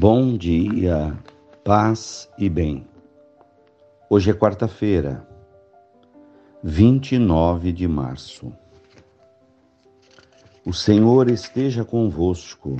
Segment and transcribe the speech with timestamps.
[0.00, 1.12] Bom dia,
[1.64, 2.86] paz e bem.
[4.08, 5.26] Hoje é quarta-feira,
[6.62, 8.52] 29 de março.
[10.64, 12.76] O Senhor esteja convosco,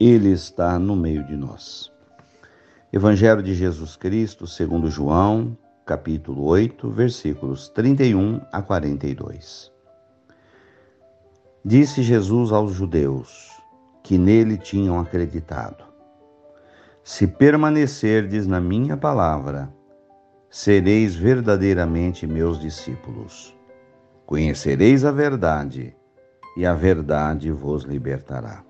[0.00, 1.92] Ele está no meio de nós.
[2.92, 9.70] Evangelho de Jesus Cristo, segundo João, capítulo 8, versículos 31 a 42.
[11.64, 13.48] Disse Jesus aos judeus
[14.02, 15.91] que nele tinham acreditado
[17.04, 19.72] se permanecerdes na minha palavra,
[20.48, 23.56] sereis verdadeiramente meus discípulos.
[24.24, 25.96] Conhecereis a verdade,
[26.56, 28.62] e a verdade vos libertará.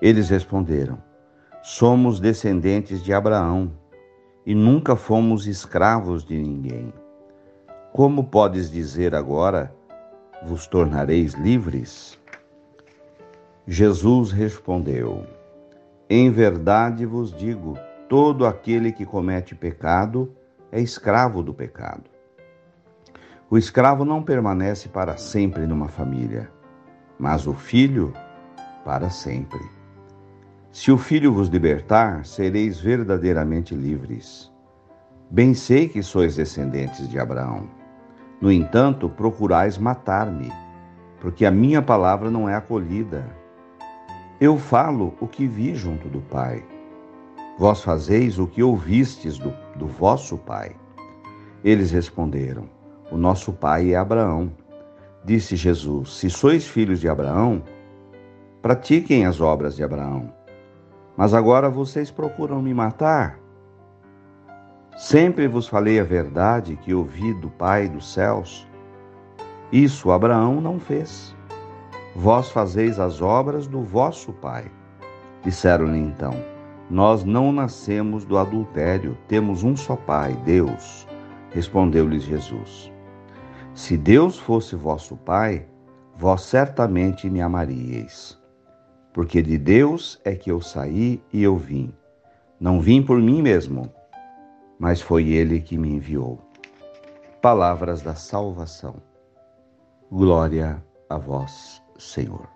[0.00, 0.98] Eles responderam:
[1.62, 3.72] Somos descendentes de Abraão
[4.44, 6.92] e nunca fomos escravos de ninguém.
[7.92, 9.72] Como podes dizer agora,
[10.44, 12.18] vos tornareis livres?
[13.66, 15.24] Jesus respondeu:
[16.08, 17.76] em verdade vos digo:
[18.08, 20.34] todo aquele que comete pecado
[20.70, 22.04] é escravo do pecado.
[23.50, 26.50] O escravo não permanece para sempre numa família,
[27.18, 28.12] mas o filho
[28.84, 29.60] para sempre.
[30.70, 34.50] Se o filho vos libertar, sereis verdadeiramente livres.
[35.30, 37.68] Bem sei que sois descendentes de Abraão.
[38.40, 40.50] No entanto, procurais matar-me,
[41.20, 43.24] porque a minha palavra não é acolhida.
[44.42, 46.64] Eu falo o que vi junto do Pai.
[47.60, 50.74] Vós fazeis o que ouvistes do, do vosso Pai.
[51.62, 52.68] Eles responderam:
[53.12, 54.50] O nosso pai é Abraão.
[55.24, 57.62] Disse Jesus: Se sois filhos de Abraão,
[58.60, 60.34] pratiquem as obras de Abraão.
[61.16, 63.38] Mas agora vocês procuram me matar.
[64.96, 68.66] Sempre vos falei a verdade que ouvi do Pai dos céus.
[69.70, 71.32] Isso Abraão não fez.
[72.14, 74.70] Vós fazeis as obras do vosso pai.
[75.42, 76.34] Disseram-lhe então:
[76.90, 81.06] Nós não nascemos do adultério, temos um só pai, Deus.
[81.50, 82.92] Respondeu-lhes Jesus:
[83.74, 85.66] Se Deus fosse vosso pai,
[86.16, 88.38] vós certamente me amaríeis.
[89.12, 91.92] Porque de Deus é que eu saí e eu vim.
[92.58, 93.92] Não vim por mim mesmo,
[94.78, 96.38] mas foi ele que me enviou.
[97.42, 98.96] Palavras da salvação.
[100.10, 102.48] Glória a vós, Senhor.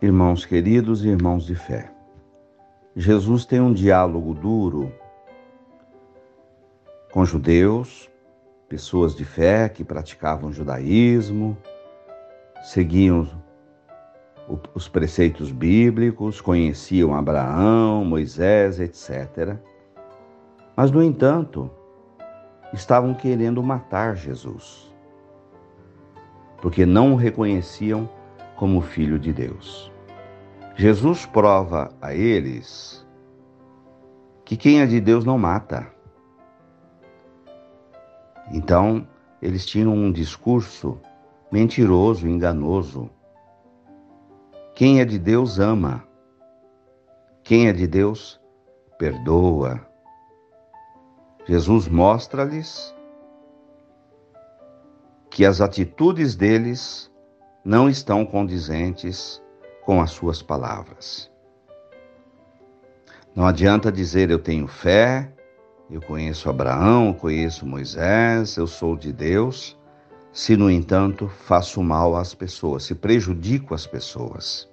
[0.00, 1.92] Irmãos queridos e irmãos de fé,
[2.94, 4.92] Jesus tem um diálogo duro
[7.12, 8.10] com judeus,
[8.68, 11.56] pessoas de fé que praticavam judaísmo,
[12.62, 13.28] seguiam
[14.74, 19.56] os preceitos bíblicos, conheciam Abraão, Moisés, etc.
[20.76, 21.70] Mas, no entanto,
[22.72, 24.92] estavam querendo matar Jesus,
[26.60, 28.08] porque não o reconheciam
[28.56, 29.92] como filho de Deus.
[30.74, 33.06] Jesus prova a eles
[34.44, 35.86] que quem é de Deus não mata.
[38.50, 39.06] Então,
[39.40, 41.00] eles tinham um discurso
[41.50, 43.10] mentiroso, enganoso.
[44.74, 46.06] Quem é de Deus ama.
[47.42, 48.40] Quem é de Deus
[48.98, 49.91] perdoa.
[51.44, 52.94] Jesus mostra-lhes
[55.30, 57.10] que as atitudes deles
[57.64, 59.42] não estão condizentes
[59.84, 61.30] com as suas palavras.
[63.34, 65.32] Não adianta dizer eu tenho fé,
[65.90, 69.78] eu conheço Abraão, conheço Moisés, eu sou de Deus,
[70.32, 74.68] se no entanto faço mal às pessoas, se prejudico as pessoas.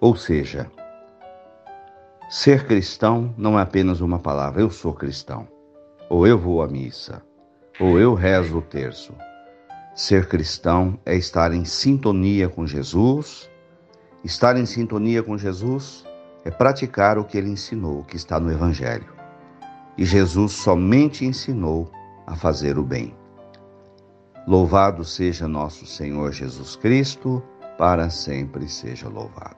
[0.00, 0.70] Ou seja,
[2.28, 5.48] Ser cristão não é apenas uma palavra, eu sou cristão,
[6.10, 7.22] ou eu vou à missa,
[7.80, 9.14] ou eu rezo o terço.
[9.94, 13.48] Ser cristão é estar em sintonia com Jesus.
[14.22, 16.04] Estar em sintonia com Jesus
[16.44, 19.10] é praticar o que ele ensinou, que está no Evangelho.
[19.96, 21.90] E Jesus somente ensinou
[22.26, 23.16] a fazer o bem.
[24.46, 27.42] Louvado seja nosso Senhor Jesus Cristo,
[27.78, 29.57] para sempre seja louvado.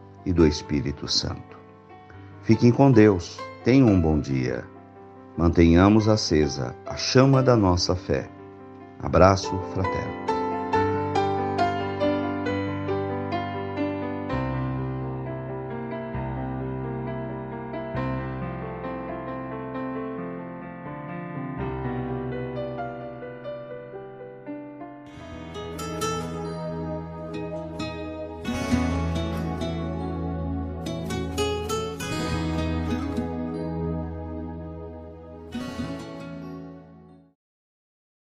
[0.25, 1.57] e do Espírito Santo.
[2.43, 4.65] Fiquem com Deus, tenham um bom dia.
[5.37, 8.29] Mantenhamos acesa a chama da nossa fé.
[8.99, 10.30] Abraço fraterno.